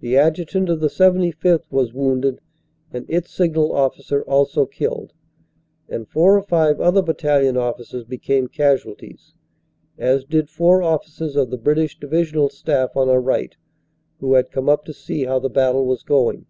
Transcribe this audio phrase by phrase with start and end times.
[0.00, 1.66] The adjutant of the 75th.
[1.70, 2.40] was wounded
[2.92, 5.12] and its signal officer also killed,
[5.88, 9.34] and four or five other battalion officers became casualties,
[9.96, 13.56] as did four officers of the British Divisional staff on our right
[14.18, 16.46] who had come up to see how the battle was going.